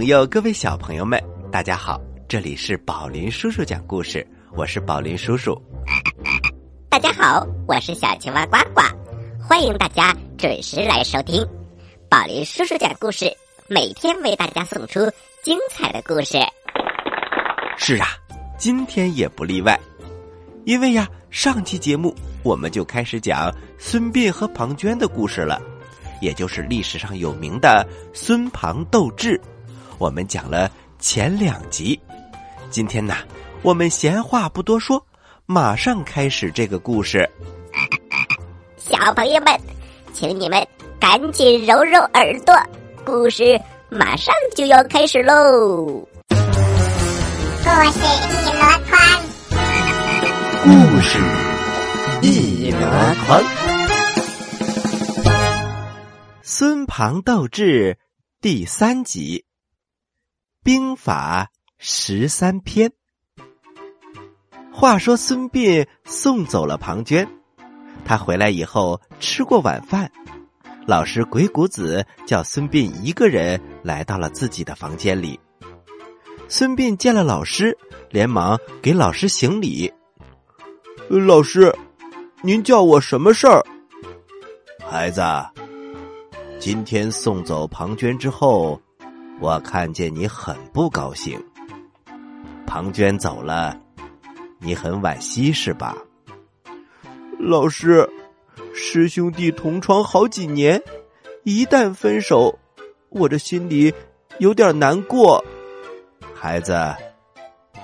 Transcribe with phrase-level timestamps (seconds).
[0.00, 2.00] 朋友，各位小朋友们，大家好！
[2.26, 5.54] 这里是宝林叔叔讲故事，我是宝林叔叔。
[6.88, 8.80] 大家好，我是小青蛙呱呱，
[9.38, 11.46] 欢迎大家准时来收听
[12.08, 13.30] 宝林叔叔讲故事，
[13.68, 15.00] 每天为大家送出
[15.42, 16.38] 精彩的故事。
[17.76, 18.06] 是啊，
[18.56, 19.78] 今天也不例外，
[20.64, 25.60] 因为呀，上期节目我们就开始讲孙膑和庞涓的故事了。
[26.22, 29.40] 也就是历史上有名的孙庞斗智，
[30.00, 32.00] 我们讲了前两集。
[32.70, 33.14] 今天呢，
[33.60, 35.04] 我们闲话不多说，
[35.44, 37.28] 马上开始这个故事。
[38.78, 39.54] 小朋友们，
[40.14, 40.66] 请你们
[40.98, 42.54] 赶紧揉揉耳朵，
[43.04, 46.08] 故事马上就要开始喽！
[46.30, 46.32] 故
[47.92, 48.00] 事
[48.32, 48.98] 一箩筐，
[50.64, 51.18] 故事
[52.22, 52.78] 一箩
[53.26, 53.44] 筐。
[56.42, 57.98] 孙庞斗智
[58.40, 59.44] 第三集，
[60.62, 62.92] 兵法十三篇。
[64.70, 67.26] 话说孙膑送走了庞涓，
[68.04, 70.12] 他回来以后吃过晚饭，
[70.86, 75.40] 老师鬼谷子叫孙膑一个人来到了自己的房间里。
[76.46, 77.76] 孙膑见了老师，
[78.10, 79.90] 连忙给老师行礼
[81.08, 81.74] ：“老师，
[82.42, 83.64] 您叫我什么事儿？”
[84.86, 85.22] 孩子。
[86.58, 88.78] 今天送走庞涓之后，
[89.40, 91.42] 我看见你很不高兴。
[92.66, 93.76] 庞涓走了，
[94.58, 95.96] 你很惋惜是吧？
[97.38, 98.08] 老师，
[98.74, 100.80] 师兄弟同窗好几年，
[101.42, 102.58] 一旦分手，
[103.08, 103.92] 我这心里
[104.38, 105.42] 有点难过。
[106.34, 106.94] 孩子，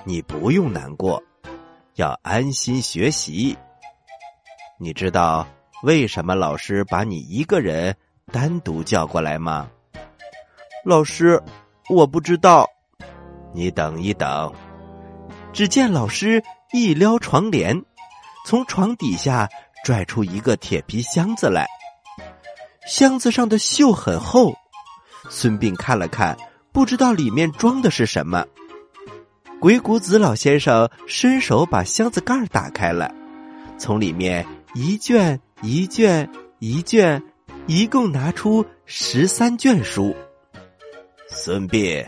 [0.05, 1.21] 你不用难过，
[1.95, 3.57] 要安心学习。
[4.79, 5.45] 你知道
[5.81, 7.95] 为什么老师把你一个人？
[8.31, 9.71] 单独叫过来吗？
[10.87, 11.43] 老师，
[11.89, 12.65] 我不知道。
[13.53, 14.49] 你等一等。
[15.51, 17.83] 只见老师一撩床帘，
[18.45, 19.49] 从床底下
[19.83, 21.67] 拽出一个铁皮箱子来。
[22.87, 24.55] 箱子上的锈很厚。
[25.29, 26.37] 孙膑看了看，
[26.71, 28.45] 不知道里面装的是什么。
[29.59, 33.13] 鬼谷子老先生伸手把箱子盖打开了，
[33.77, 37.21] 从里面一卷一卷一卷。
[37.65, 40.15] 一共拿出十三卷书。
[41.29, 42.05] 孙膑，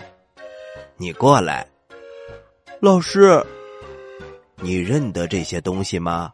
[0.98, 1.68] 你过来。
[2.80, 3.46] 老师，
[4.56, 6.32] 你认得这些东西吗？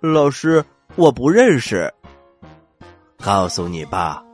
[0.00, 0.64] 老师，
[0.96, 1.92] 我不认识。
[3.18, 4.24] 告诉你吧，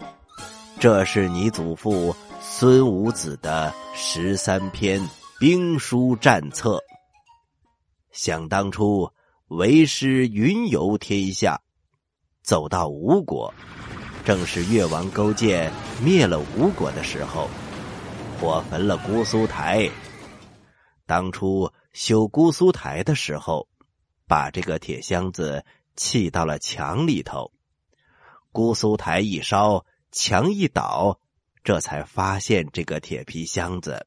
[0.79, 5.01] 这是你祖父孙武子的十三篇
[5.41, 6.81] 兵书战策。
[8.13, 9.11] 想当初，
[9.49, 11.61] 为师云游天下。
[12.43, 13.53] 走到吴国，
[14.25, 15.71] 正是越王勾践
[16.03, 17.49] 灭了吴国的时候，
[18.41, 19.91] 火焚了姑苏台。
[21.07, 23.69] 当初修姑苏台的时候，
[24.27, 25.65] 把这个铁箱子
[25.95, 27.53] 砌到了墙里头。
[28.51, 31.21] 姑苏台一烧，墙一倒，
[31.63, 34.07] 这才发现这个铁皮箱子。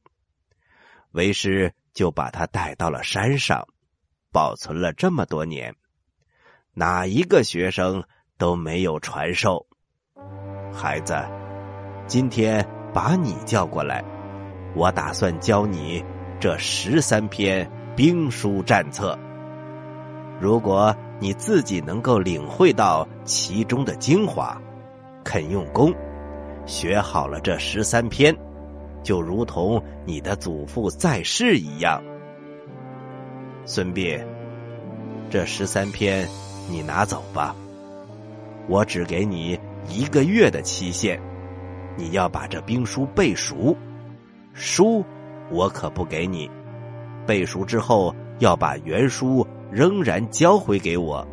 [1.12, 3.68] 为师就把它带到了山上，
[4.32, 5.76] 保存了这么多年。
[6.74, 8.04] 哪一个学生？
[8.40, 9.66] 都没有传授，
[10.74, 11.16] 孩子，
[12.08, 14.04] 今天把你叫过来，
[14.76, 16.04] 我打算教你
[16.40, 19.18] 这十三篇兵书战策。
[20.40, 24.56] 如果你自己能够领会到其中的精华，
[25.24, 25.92] 肯用功，
[26.66, 28.36] 学好了这十三篇，
[29.02, 32.04] 就如同你的祖父在世一样。
[33.66, 34.24] 孙膑，
[35.30, 36.28] 这十三篇
[36.70, 37.56] 你拿走吧。
[38.70, 41.20] 我只给你一个月的期限，
[41.96, 43.76] 你要把这兵书背熟。
[44.54, 45.04] 书
[45.50, 46.50] 我可不给你，
[47.26, 51.26] 背熟之后要把原书仍然交回给我，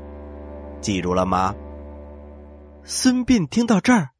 [0.81, 1.55] 记住了吗？
[2.85, 4.11] 孙膑听到这儿，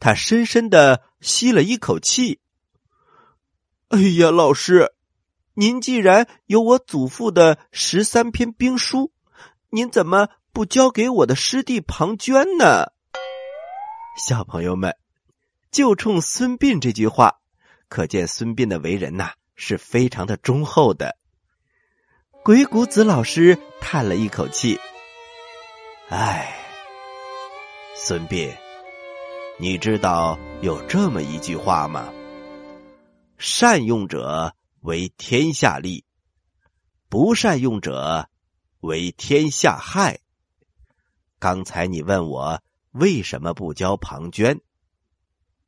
[0.00, 2.40] 他深深的吸了一口气。
[3.88, 4.92] 哎呀，老师，
[5.54, 9.12] 您既然有我祖父的十三篇兵书，
[9.70, 10.28] 您怎么？
[10.54, 12.92] 不交给我的师弟庞涓呢？
[14.14, 14.94] 小朋友们，
[15.70, 17.40] 就冲孙膑这句话，
[17.88, 21.16] 可见孙膑的为人呐是非常的忠厚的。
[22.44, 24.78] 鬼谷子老师叹了一口气
[26.10, 26.54] ：“唉，
[27.96, 28.54] 孙膑，
[29.58, 32.12] 你知道有这么一句话吗？
[33.38, 36.04] 善用者为天下利，
[37.08, 38.28] 不善用者
[38.80, 40.20] 为天下害。”
[41.40, 42.62] 刚才你问我
[42.92, 44.60] 为什么不教庞涓？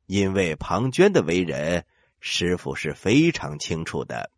[0.05, 1.85] 因为庞涓的为人
[2.19, 4.31] 师傅是非常清楚的。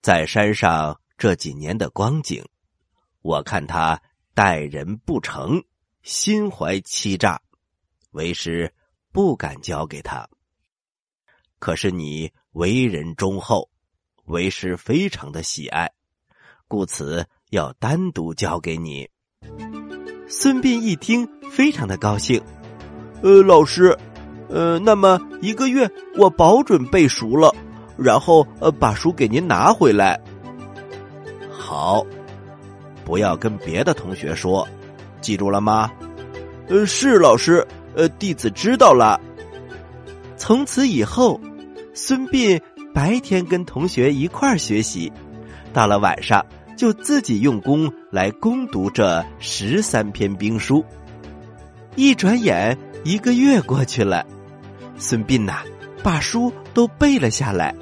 [0.00, 2.42] 在山上这几年的光景，
[3.20, 4.00] 我看他
[4.32, 5.62] 待人不诚，
[6.02, 7.42] 心怀欺诈，
[8.12, 8.74] 为师
[9.12, 10.28] 不敢交给他。
[11.58, 13.70] 可是你为人忠厚，
[14.24, 15.92] 为师非常的喜爱，
[16.66, 19.10] 故此要单独交给你。
[20.26, 22.40] 孙膑一听，非常的高兴。
[23.20, 23.96] 呃，老师，
[24.48, 27.54] 呃，那么一个月我保准背熟了，
[27.98, 30.18] 然后呃把书给您拿回来。
[31.50, 32.06] 好，
[33.04, 34.66] 不要跟别的同学说，
[35.20, 35.90] 记住了吗？
[36.68, 39.20] 呃，是老师，呃，弟子知道了。
[40.36, 41.38] 从此以后。
[41.92, 42.58] 孙膑
[42.94, 45.12] 白天跟同学一块儿学习，
[45.72, 46.42] 到了晚上
[46.76, 50.84] 就自己用功来攻读这十三篇兵书。
[52.00, 54.24] 一转眼一个月过去了，
[54.96, 55.62] 孙膑呐
[56.02, 57.74] 把书都背了下来，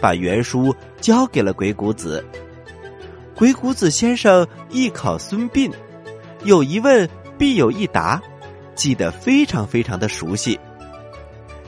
[0.00, 2.26] 把原书交给了鬼谷子。
[3.36, 5.72] 鬼谷子先生一考孙膑，
[6.42, 8.20] 有一问必有一答，
[8.74, 10.58] 记得非常非常的熟悉。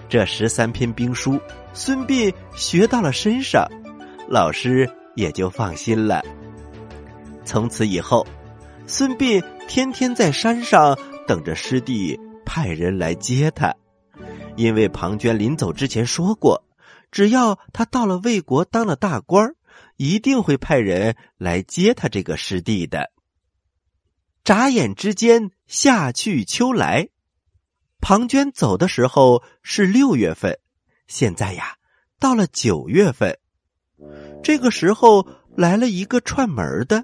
[0.09, 1.41] 这十三篇兵书。
[1.75, 3.69] 孙膑学到了身上，
[4.29, 6.25] 老师也就放心了。
[7.45, 8.27] 从此以后，
[8.85, 13.75] 孙膑天天在山上等着师弟派人来接他，
[14.57, 16.65] 因为庞涓临走之前说过，
[17.11, 19.55] 只要他到了魏国当了大官
[19.97, 23.11] 一定会派人来接他这个师弟的。
[24.45, 27.09] 眨眼之间，夏去秋来，
[28.01, 30.59] 庞涓走的时候是六月份。
[31.07, 31.77] 现在呀，
[32.19, 33.39] 到了九月份，
[34.43, 35.27] 这个时候
[35.57, 37.03] 来了一个串门的，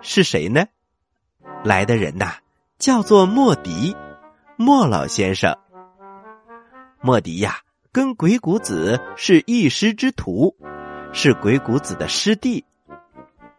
[0.00, 0.66] 是谁呢？
[1.62, 2.36] 来的人呐，
[2.84, 3.96] 叫做莫迪，
[4.58, 5.56] 莫老先生。
[7.00, 7.56] 莫迪呀，
[7.90, 10.54] 跟鬼谷子是一师之徒，
[11.10, 12.62] 是鬼谷子的师弟。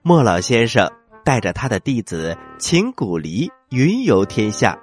[0.03, 0.91] 莫老先生
[1.23, 4.77] 带着他的弟子秦古离云游天下，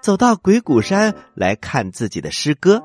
[0.00, 2.82] 走到鬼谷山来看自己的师哥。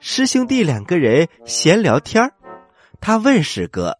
[0.00, 2.32] 师兄弟两个人闲聊天
[3.00, 3.98] 他问师哥：“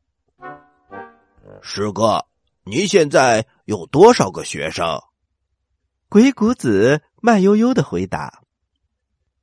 [1.62, 2.26] 师哥，
[2.64, 5.00] 你现在有多少个学生？”
[6.10, 8.42] 鬼谷子慢悠悠的回答：“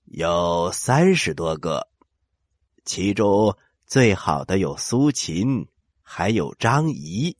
[0.05, 1.87] 有三十多个，
[2.83, 3.55] 其中
[3.85, 5.67] 最好的有苏秦，
[6.01, 7.37] 还有张仪，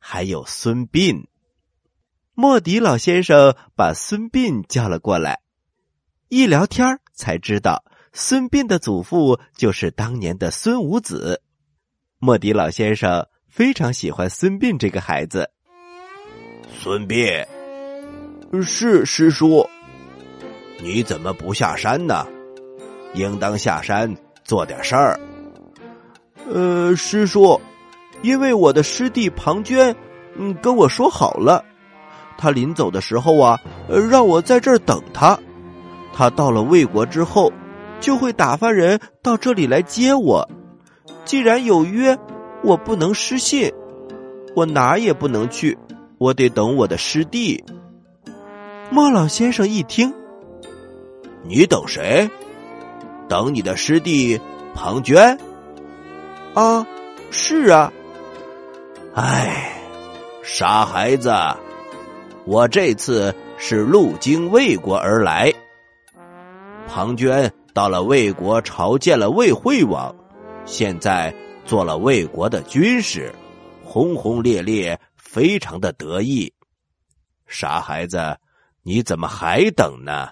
[0.00, 1.26] 还有孙膑。”
[2.34, 5.40] 莫迪老先生把孙膑叫了过来，
[6.28, 7.84] 一聊天才知道。
[8.12, 11.42] 孙膑的祖父就是当年的孙武子，
[12.18, 15.52] 莫迪老先生非常喜欢孙膑这个孩子。
[16.80, 17.46] 孙膑，
[18.62, 19.68] 是师叔，
[20.82, 22.26] 你怎么不下山呢？
[23.14, 25.18] 应当下山做点事儿。
[26.48, 27.60] 呃，师叔，
[28.22, 29.94] 因为我的师弟庞涓，
[30.36, 31.64] 嗯，跟我说好了，
[32.36, 35.38] 他临走的时候啊，让我在这儿等他。
[36.12, 37.52] 他到了魏国之后。
[38.00, 40.48] 就会打发人到这里来接我。
[41.24, 42.16] 既然有约，
[42.62, 43.72] 我不能失信，
[44.54, 45.76] 我哪也不能去，
[46.16, 47.60] 我得等我的师弟。
[48.90, 50.14] 莫老先生一听，
[51.44, 52.28] 你等谁？
[53.28, 54.40] 等你的师弟
[54.74, 55.38] 庞涓？
[56.54, 56.86] 啊，
[57.30, 57.92] 是啊。
[59.14, 59.78] 唉，
[60.42, 61.30] 傻孩子，
[62.46, 65.52] 我这次是路经魏国而来，
[66.86, 67.50] 庞涓。
[67.74, 70.12] 到了魏国朝见了魏惠王，
[70.64, 71.32] 现在
[71.64, 73.32] 做了魏国的军师，
[73.84, 76.52] 轰轰烈烈，非常的得意。
[77.46, 78.36] 傻孩子，
[78.82, 80.30] 你怎么还等呢？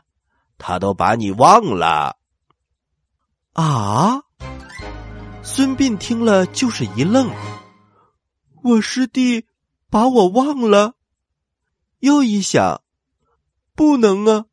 [0.58, 2.16] 他都把你忘了。
[3.52, 4.22] 啊！
[5.42, 7.30] 孙膑听了就是一愣，
[8.62, 9.46] 我师弟
[9.90, 10.94] 把我忘了。
[12.00, 12.82] 又一想，
[13.74, 14.46] 不能啊。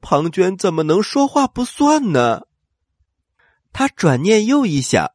[0.00, 2.42] 庞涓怎么能说话不算呢？
[3.72, 5.10] 他转念又一想，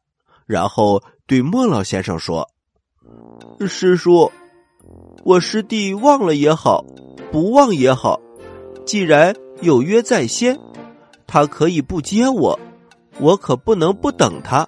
[0.46, 2.50] 然后对莫老先生说
[3.68, 4.30] ：“师叔，
[5.24, 6.84] 我师弟忘了也好，
[7.30, 8.20] 不忘也好，
[8.84, 10.58] 既然有约在先，
[11.26, 12.58] 他可以不接我，
[13.18, 14.66] 我可不能不等他。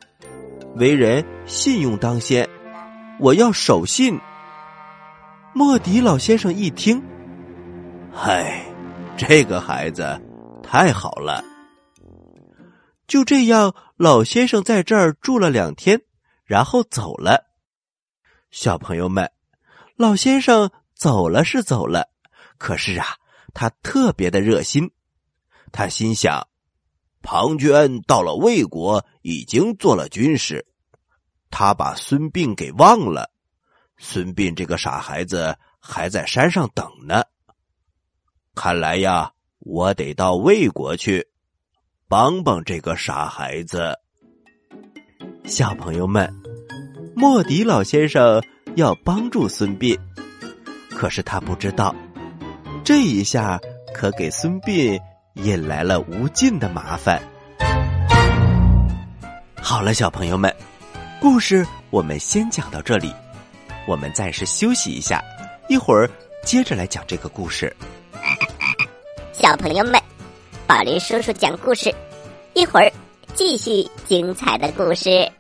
[0.76, 2.48] 为人信用当先，
[3.18, 4.18] 我要守信。”
[5.54, 7.02] 莫迪老先生一听，
[8.12, 8.64] 嗨。
[9.16, 10.20] 这个孩子
[10.62, 11.42] 太好了。
[13.08, 16.00] 就这样，老先生在这儿住了两天，
[16.44, 17.46] 然后走了。
[18.52, 19.28] 小朋友们，
[19.96, 22.08] 老先生走了是走了，
[22.58, 23.06] 可是啊，
[23.54, 24.90] 他特别的热心。
[25.72, 26.48] 他心想：
[27.22, 30.66] 庞涓到了魏国，已经做了军师，
[31.50, 33.30] 他把孙膑给忘了。
[33.96, 37.22] 孙膑这个傻孩子还在山上等呢。
[38.54, 41.28] 看来呀，我得到魏国去，
[42.08, 43.98] 帮帮这个傻孩子。
[45.44, 46.32] 小朋友们，
[47.14, 48.42] 莫迪老先生
[48.76, 49.98] 要帮助孙膑，
[50.90, 51.94] 可是他不知道，
[52.88, 53.60] 这一下
[53.92, 54.98] 可给孙膑
[55.34, 57.20] 引来了无尽的麻烦。
[59.60, 60.50] 好了，小朋友们，
[61.20, 63.14] 故事我们先讲到这里。
[63.86, 65.22] 我们暂时休息一下，
[65.68, 66.08] 一会儿
[66.42, 67.70] 接着来讲这个故事。
[69.34, 70.00] 小朋友们，
[70.66, 71.94] 宝林叔叔讲故事，
[72.54, 72.90] 一会儿
[73.34, 75.30] 继续精彩的故事。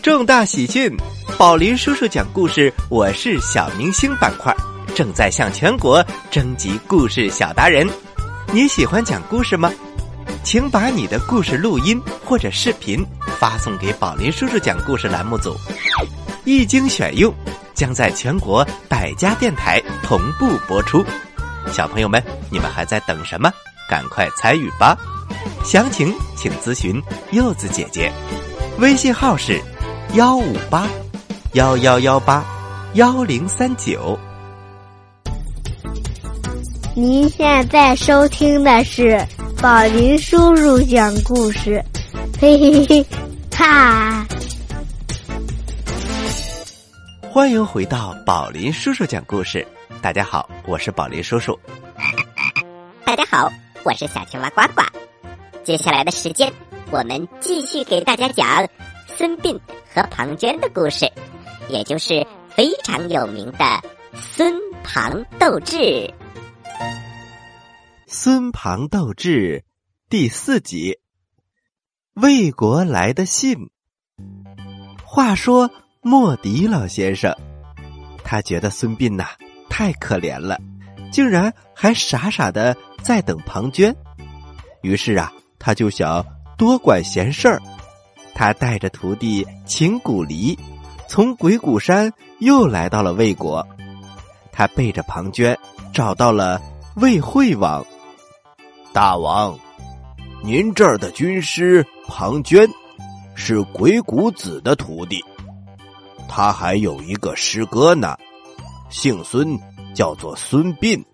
[0.00, 0.96] 重大喜讯！
[1.38, 4.56] 宝林叔叔讲故事，我是小明星板块，
[4.94, 7.86] 正在向全国征集故事小达人。
[8.54, 9.70] 你喜欢讲故事吗？
[10.42, 13.04] 请把你的故事录音或者视频
[13.38, 15.54] 发送给宝林叔叔讲故事栏目组，
[16.46, 17.30] 一经选用，
[17.74, 21.04] 将在全国百家电台同步播出。
[21.70, 23.52] 小朋友们，你们还在等什么？
[23.90, 24.96] 赶快参与吧！
[25.62, 26.98] 详情请咨询
[27.32, 28.10] 柚子姐姐，
[28.78, 29.60] 微信号是
[30.14, 30.88] 幺五八
[31.52, 32.44] 幺幺幺八
[32.94, 34.18] 幺零三九。
[36.94, 39.24] 您现在收听的是。
[39.62, 41.82] 宝林叔叔讲故事，
[42.38, 43.06] 嘿嘿嘿，
[43.50, 44.26] 哈！
[47.30, 49.66] 欢迎回到宝林叔叔讲故事。
[50.02, 51.58] 大家好，我是宝林叔叔。
[53.06, 53.50] 大家好，
[53.82, 54.82] 我是小青蛙呱呱。
[55.64, 56.52] 接下来的时间，
[56.90, 58.46] 我们继续给大家讲
[59.16, 59.58] 孙膑
[59.92, 61.10] 和庞涓的故事，
[61.68, 63.58] 也就是非常有名的
[64.14, 64.54] 孙
[64.84, 66.12] 庞斗智。
[68.06, 69.64] 孙庞斗智
[70.08, 70.98] 第四集，
[72.14, 73.70] 魏国来的信。
[75.04, 75.70] 话说
[76.02, 77.34] 莫迪老先生，
[78.22, 79.26] 他觉得孙膑呐
[79.68, 80.58] 太可怜了，
[81.10, 83.94] 竟然还傻傻的在等庞涓。
[84.82, 86.24] 于是啊，他就想
[86.56, 87.60] 多管闲事儿。
[88.34, 90.56] 他带着徒弟秦古离，
[91.08, 93.66] 从鬼谷山又来到了魏国。
[94.52, 95.56] 他背着庞涓，
[95.92, 96.60] 找到了
[96.96, 97.84] 魏惠王。
[98.92, 99.58] 大王，
[100.42, 102.66] 您这儿的军师庞涓
[103.34, 105.22] 是鬼谷子的徒弟，
[106.26, 108.16] 他还有一个师哥呢，
[108.88, 109.58] 姓孙，
[109.94, 111.04] 叫做孙膑，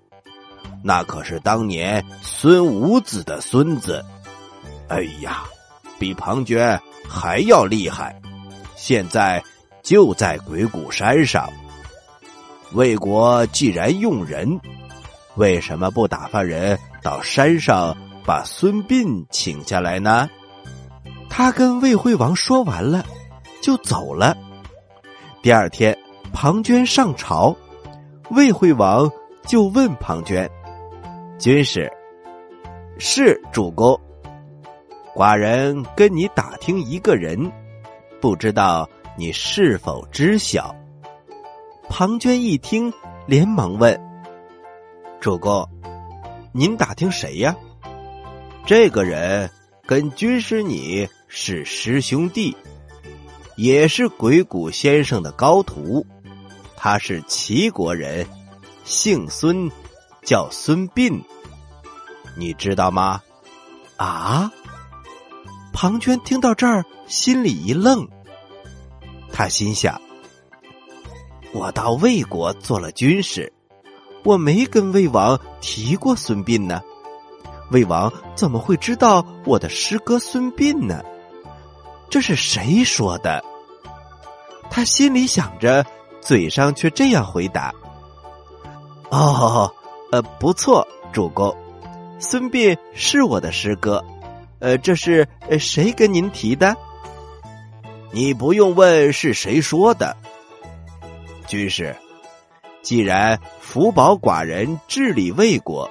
[0.85, 4.05] 那可是当年孙武子的孙子。
[4.89, 5.43] 哎呀，
[5.99, 8.21] 比庞涓还要厉害，
[8.77, 9.43] 现在
[9.83, 11.49] 就在鬼谷山上。
[12.73, 14.61] 魏国既然用人，
[15.37, 16.79] 为什么不打发人？
[17.03, 20.31] 到山上把孙膑请下来呢。
[21.29, 23.05] 他跟魏惠王说完了，
[23.61, 24.37] 就走了。
[25.43, 25.97] 第二天，
[26.33, 27.57] 庞涓上朝，
[28.31, 29.11] 魏惠王
[29.47, 30.49] 就问庞涓
[31.41, 31.91] ：“军师，
[32.99, 33.99] 是主公，
[35.17, 37.51] 寡人跟你打听一个人，
[38.21, 40.75] 不知道你是否知晓？”
[41.88, 42.92] 庞涓一听，
[43.26, 44.00] 连忙问
[45.21, 45.69] ：“主公。”
[46.54, 47.57] 您打听谁呀？
[48.66, 49.50] 这个人
[49.87, 52.57] 跟军师你是师兄弟，
[53.57, 56.07] 也是鬼谷先生的高徒。
[56.76, 58.26] 他是齐国人，
[58.85, 59.71] 姓孙，
[60.25, 61.23] 叫孙膑。
[62.37, 63.23] 你知道吗？
[63.97, 64.50] 啊！
[65.73, 68.07] 庞涓听到这儿，心里一愣。
[69.33, 70.01] 他心想：
[71.53, 73.53] 我到魏国做了军师。
[74.25, 76.81] 我没跟魏王提过孙膑呢，
[77.73, 81.03] 魏王怎么会知道我的师哥孙膑呢？
[82.09, 83.43] 这是谁说的？
[84.71, 85.85] 他心里想着，
[86.21, 87.75] 嘴上却这样回答
[89.11, 89.73] ：“哦，
[90.12, 91.57] 呃，不错，主公，
[92.21, 94.05] 孙膑是我的师哥。
[94.61, 95.27] 呃，这是
[95.59, 96.77] 谁跟您提的？
[98.12, 100.16] 你不用问是谁说的，
[101.47, 101.97] 军师。”
[102.83, 105.88] 既然福宝寡人治理魏国，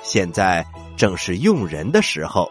[0.00, 0.64] 现在
[0.96, 2.48] 正是用人的时候，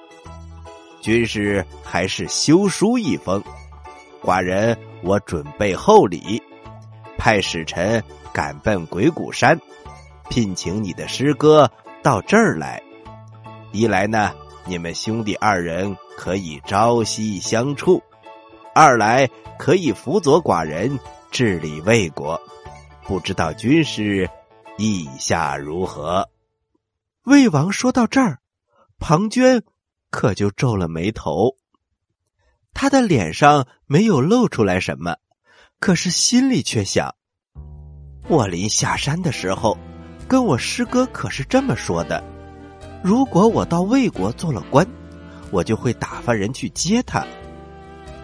[1.02, 3.42] 军师还是修书一封，
[4.22, 6.44] 寡人我准备厚礼，
[7.18, 9.58] 派使臣赶奔鬼谷山，
[10.30, 11.72] 聘请你的师哥
[12.02, 12.84] 到这儿来。
[13.72, 14.34] 一来呢，
[14.66, 17.98] 你们兄弟二人可以朝夕相处；
[18.76, 21.00] 二来可以辅佐寡人
[21.32, 22.42] 治理魏国。
[23.06, 24.30] 不知道军师
[24.78, 26.28] 意下如何？
[27.24, 28.40] 魏王说到这儿，
[28.98, 29.62] 庞涓
[30.10, 31.56] 可就皱了眉头。
[32.74, 35.18] 他的脸上没有露出来什么，
[35.80, 37.14] 可是心里却想：
[38.28, 39.78] 我临下山的时候，
[40.28, 42.24] 跟我师哥可是这么说的：
[43.04, 44.88] 如果我到魏国做了官，
[45.52, 47.24] 我就会打发人去接他。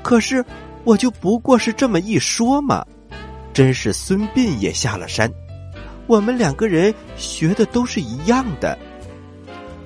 [0.02, 0.44] 可是
[0.84, 2.86] 我就不过是这么一说嘛，
[3.54, 5.32] 真是孙膑也下了山，
[6.08, 8.78] 我们两个人学的都是一样的。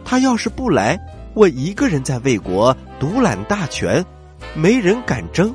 [0.06, 1.00] 他要是不来，
[1.34, 4.06] 我一个人在魏国独揽大权。
[4.56, 5.52] 没人敢争，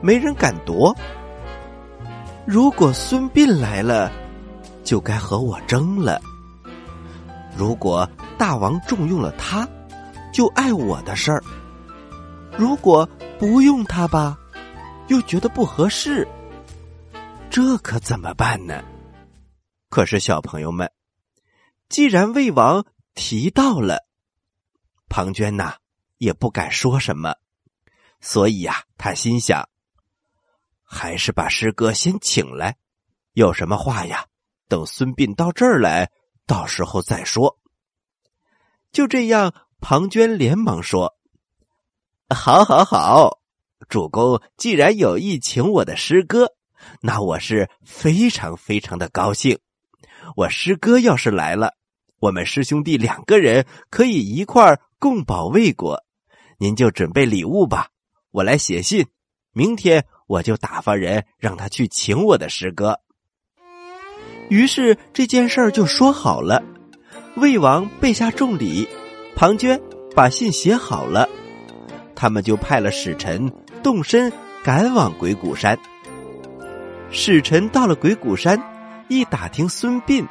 [0.00, 0.96] 没人敢夺。
[2.46, 4.10] 如果孙膑来了，
[4.82, 6.18] 就该和我争了。
[7.54, 9.68] 如果大王重用了他，
[10.32, 11.42] 就碍我的事儿；
[12.56, 13.06] 如果
[13.38, 14.36] 不用他吧，
[15.06, 16.26] 又觉得不合适。
[17.50, 18.84] 这可怎么办呢？
[19.88, 20.90] 可是小朋友们，
[21.88, 24.06] 既然魏王提到了，
[25.08, 25.76] 庞涓呐，
[26.18, 27.36] 也不敢说什么。
[28.20, 29.68] 所以呀，他心想，
[30.82, 32.76] 还是把师哥先请来，
[33.34, 34.26] 有什么话呀，
[34.66, 36.10] 等孙膑到这儿来，
[36.44, 37.60] 到时候再说。
[38.90, 41.16] 就这样，庞涓连忙说
[42.34, 43.38] ：“好，好，好！
[43.88, 46.52] 主公既然有意请我的师哥，
[47.00, 49.58] 那我是非常非常的高兴。
[50.36, 51.74] 我师哥要是来了，
[52.20, 56.04] 我们师兄弟两个人可以一块儿共保魏国。
[56.58, 57.88] 您就准备礼物吧。”
[58.30, 59.06] 我来写信，
[59.52, 63.00] 明天我就打发人让他去请我的师哥。
[64.50, 66.62] 于是这件事儿就说好了。
[67.36, 68.86] 魏王备下重礼，
[69.34, 69.80] 庞涓
[70.14, 71.26] 把信写好了，
[72.20, 73.48] 他们就派了使臣
[73.80, 74.32] 动身
[74.64, 75.78] 赶往鬼谷山。
[77.12, 78.60] 使臣到了鬼谷山，
[79.06, 80.26] 一打听孙膑，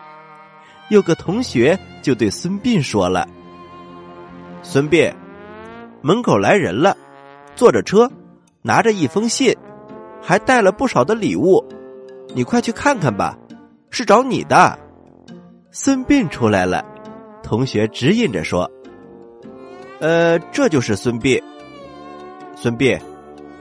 [0.89, 3.26] 有个同学就对孙膑说了
[4.62, 5.13] ：“孙膑，
[6.02, 6.93] 门口来人了。”
[7.56, 8.12] 坐着车，
[8.62, 9.56] 拿着一封信，
[10.21, 11.63] 还带了不少的礼物，
[12.36, 13.36] 你快去看看吧，
[13.89, 14.78] 是找你的。
[15.71, 16.86] 孙膑出来了，
[17.41, 18.69] 同学指引着说
[20.00, 21.41] ：“呃，这就是孙膑。
[22.60, 23.00] 孙膑，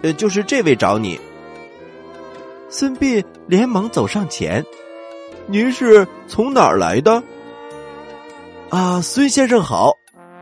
[0.03, 1.21] 呃，就是这位找你。”
[2.69, 4.65] 孙膑连忙走上前
[5.47, 7.23] ：“您是从哪儿来的？”
[8.71, 9.93] 啊，孙先生好，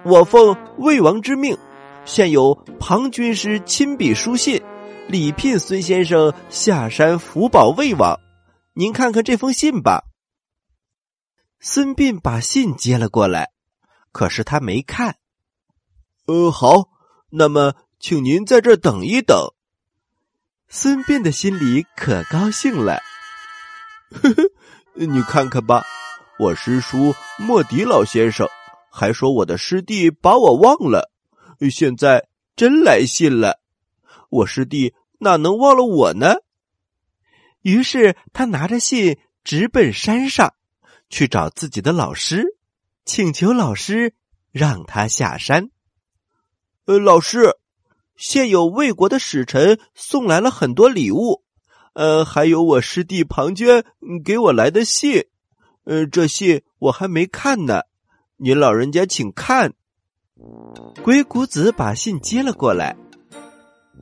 [0.04, 1.58] 我奉魏王之命。
[2.06, 4.62] 现有庞军师亲笔书信，
[5.08, 8.20] 礼聘孙先生下山辅保魏王。
[8.74, 10.04] 您看看这封信吧。
[11.60, 13.50] 孙膑把信接了过来，
[14.12, 15.16] 可是他没看。
[16.26, 16.88] 呃，好，
[17.30, 17.74] 那么
[18.06, 19.54] 请您在这等一等。
[20.68, 23.00] 孙膑的心里可高兴了。
[24.10, 24.42] 呵呵，
[24.92, 25.82] 你看看吧，
[26.38, 28.46] 我师叔莫迪老先生
[28.90, 31.10] 还说我的师弟把我忘了。
[31.70, 33.58] 现在真来信了，
[34.28, 36.34] 我师弟哪能忘了我呢？
[37.62, 40.52] 于是他拿着信直奔山上，
[41.08, 42.44] 去找自己的老师，
[43.06, 44.14] 请求老师
[44.52, 45.70] 让他下山。
[46.84, 47.56] 呃，老师，
[48.16, 51.42] 现有魏国的使臣送来了很多礼物，
[51.94, 53.84] 呃，还有我师弟庞涓
[54.24, 55.24] 给我来的信，
[55.84, 57.82] 呃，这信我还没看呢，
[58.36, 59.74] 您老人家请看。
[61.02, 62.96] 鬼谷子把信接了过来，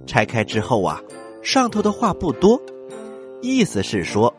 [0.06, 1.00] 拆开之后啊，
[1.42, 2.60] 上头的话不多，
[3.40, 4.34] 意思是说，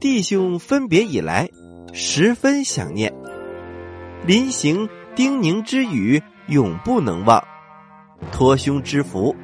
[0.00, 1.48] 弟兄分别以来，
[1.92, 3.12] 十分想念，
[4.24, 7.42] 临行叮咛之语永不能忘，
[8.32, 9.34] 托兄之福，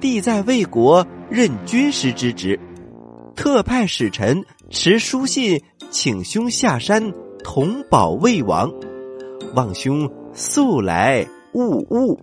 [0.00, 2.58] 弟在魏国任军师之职，
[3.34, 8.70] 特派使臣持书信请兄下山同保魏王，
[9.54, 10.10] 望兄。
[10.36, 12.20] 速来勿误，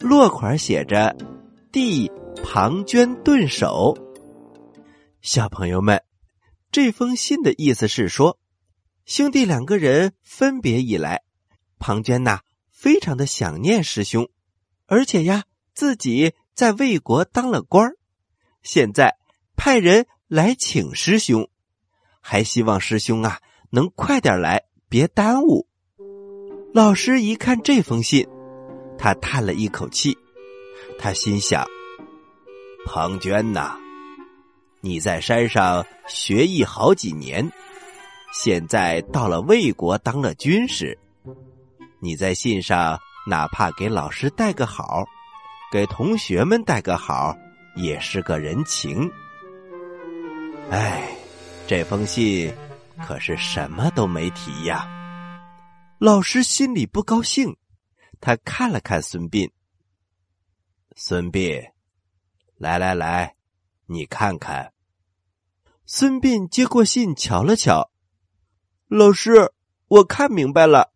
[0.00, 1.14] 落款写着
[1.70, 2.10] “弟
[2.42, 3.94] 庞涓顿首”。
[5.20, 6.02] 小朋友们，
[6.72, 8.38] 这封信的意思是说，
[9.04, 11.24] 兄弟两个人分别以来，
[11.78, 14.26] 庞涓呐非常的想念师兄，
[14.86, 15.44] 而且呀
[15.74, 17.92] 自己在魏国当了官
[18.62, 19.16] 现在
[19.56, 21.48] 派人来请师兄，
[22.20, 25.66] 还希望师兄啊能快点来，别耽误。
[26.72, 28.26] 老师一看这封信，
[28.98, 30.16] 他叹了一口气，
[30.98, 31.66] 他心想
[32.84, 33.78] ：“庞涓呐，
[34.80, 37.50] 你在山上学艺好几年，
[38.32, 40.98] 现在到了魏国当了军师，
[42.00, 45.04] 你在信上哪怕给老师带个好，
[45.72, 47.36] 给同学们带个好，
[47.74, 49.10] 也是个人情。
[50.70, 51.08] 哎，
[51.66, 52.54] 这封信
[53.04, 54.88] 可是什么都没提呀。”
[55.98, 57.56] 老师心里不高兴，
[58.20, 59.50] 他看了看孙膑。
[60.94, 61.70] 孙膑，
[62.58, 63.34] 来来来，
[63.86, 64.72] 你看看。
[65.84, 67.90] 孙膑接过信，瞧了瞧。
[68.88, 69.52] 老师，
[69.88, 70.92] 我看明白了。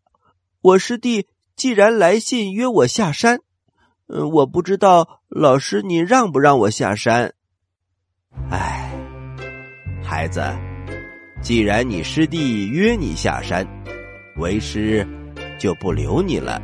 [0.61, 1.27] 我师弟
[1.61, 3.39] 既然来信约我下山，
[4.07, 7.35] 嗯，我不知道老师你让不让我下山。
[8.49, 8.91] 唉，
[10.03, 10.41] 孩子，
[11.43, 13.69] 既然你师弟约你下山。
[14.39, 15.07] 为师
[15.59, 16.63] 就不留你了。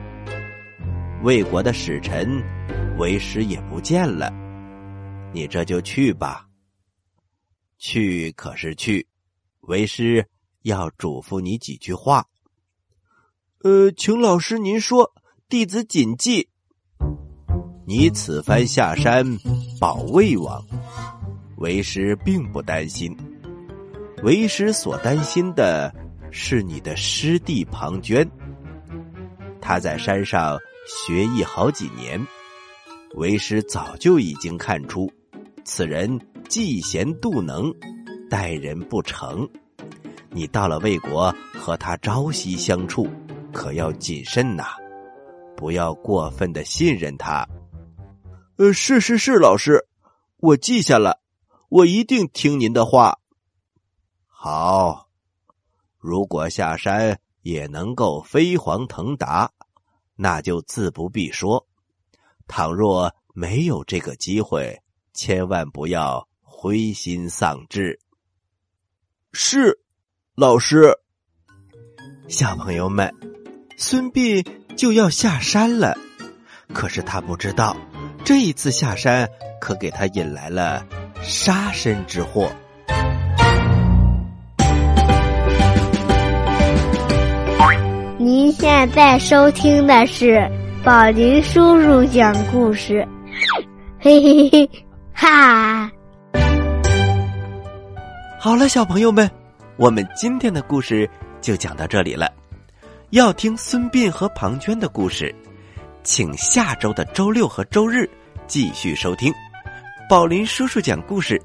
[1.22, 2.42] 魏国的使臣，
[2.96, 4.32] 为师也不见了。
[5.30, 6.46] 你这就去吧。
[7.76, 9.06] 去可是去，
[9.60, 10.26] 为师
[10.62, 12.26] 要嘱咐你几句话。
[13.66, 15.12] 呃，请老师您说，
[15.48, 16.48] 弟子谨记。
[17.84, 19.26] 你此番下山
[19.80, 20.64] 保魏王，
[21.56, 23.12] 为师并不担心。
[24.22, 25.92] 为师所担心的。
[26.30, 28.28] 是你的师弟庞涓，
[29.60, 32.24] 他在山上学艺好几年，
[33.14, 35.10] 为师早就已经看出，
[35.64, 37.74] 此人嫉贤妒能，
[38.30, 39.48] 待人不诚。
[40.30, 43.08] 你到了魏国和他朝夕相处，
[43.56, 44.64] 可要谨慎呐，
[45.56, 47.48] 不要过分的信任他。
[48.58, 49.88] 呃，是是是，老师，
[50.36, 51.22] 我记下了，
[51.70, 53.18] 我一定听您的话。
[54.26, 55.08] 好。
[55.98, 59.50] 如果下山也能够飞黄腾达，
[60.14, 61.66] 那就自不必说；
[62.46, 64.80] 倘若没有这个机会，
[65.14, 67.98] 千万不要灰心丧志。
[69.32, 69.80] 是，
[70.36, 70.94] 老师。
[72.28, 73.12] 小朋友们，
[73.78, 74.42] 孙膑
[74.74, 75.94] 就要下山了，
[76.72, 77.76] 可是他不知道，
[78.24, 79.28] 这一次下山
[79.60, 80.82] 可给他引来了
[81.22, 82.50] 杀身之祸。
[88.18, 90.50] 您现在收听的是
[90.82, 93.06] 宝林叔叔讲故事，
[94.00, 94.70] 嘿嘿嘿，
[95.12, 95.90] 哈！
[98.40, 99.30] 好了，小朋友们，
[99.76, 101.08] 我们今天的故事
[101.42, 102.32] 就讲到这里了。
[103.10, 105.32] 要听孙膑和庞涓的故事，
[106.02, 108.08] 请下周的周六和周日
[108.48, 109.32] 继续收听
[110.08, 111.40] 宝林叔叔讲故事，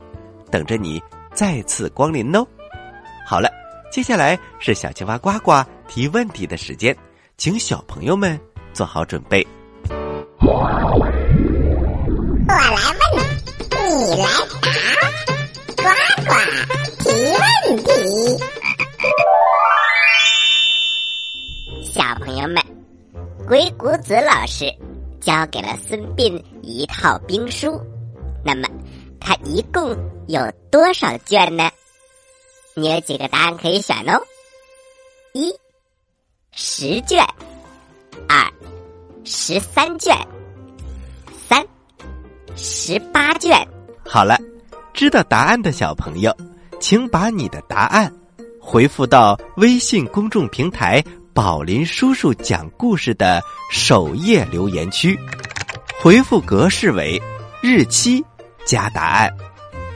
[0.49, 0.99] 等着你
[1.35, 2.43] 再次光临哦。
[3.27, 3.47] 好了，
[3.91, 5.63] 接下来是小青蛙呱呱。
[5.87, 6.97] 提问题的时间，
[7.37, 8.39] 请小朋友们
[8.73, 9.45] 做好准备。
[10.39, 11.13] 我来问，
[13.69, 14.27] 你来
[14.61, 15.20] 答，
[22.41, 22.55] 友们，
[23.47, 24.65] 鬼谷子老师
[25.19, 27.79] 教给了孙膑一套兵书，
[28.43, 28.67] 那么
[29.19, 29.95] 他一共
[30.27, 31.69] 有多少卷呢？
[32.73, 34.19] 你有几个答案可以选哦？
[35.33, 35.53] 一。
[36.53, 37.23] 十卷，
[38.27, 38.51] 二
[39.23, 40.17] 十三卷，
[41.47, 41.65] 三
[42.57, 43.55] 十八卷。
[44.03, 44.37] 好了，
[44.93, 46.35] 知道答案的小朋友，
[46.79, 48.11] 请把你的答案
[48.59, 51.01] 回复到微信公众平台
[51.33, 53.41] “宝林叔叔讲故事”的
[53.71, 55.17] 首页留言区，
[56.01, 57.21] 回复格式为
[57.61, 58.23] 日期
[58.65, 59.33] 加答案。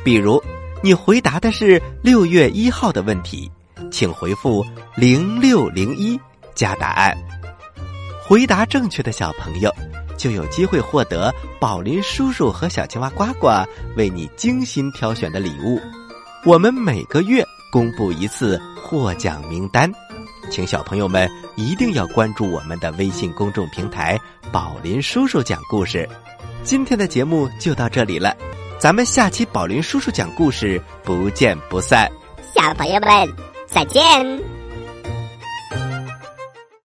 [0.03, 0.41] 比如，
[0.81, 3.51] 你回答的是六月一号的问题，
[3.91, 6.19] 请回复零六零一。
[6.53, 7.13] 加答案，
[8.25, 9.69] 回答正确的小朋友
[10.15, 13.49] 就有机会获得宝林叔叔和小青蛙呱呱
[13.97, 15.77] 为你精心挑选的礼物。
[16.45, 19.91] 我们每个月公布一次获奖名单，
[20.49, 24.19] 请小朋友们一定要关注我们的微信公众平台
[24.51, 26.07] “宝林叔叔讲故事”。
[26.63, 28.35] 今天的节目就到这里了，
[28.79, 32.11] 咱们下期宝林叔叔讲故事不见不散。
[32.55, 33.09] 小朋友们
[33.67, 34.54] 再见。